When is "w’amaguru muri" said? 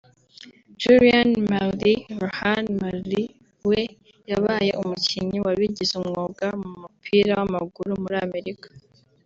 7.39-8.17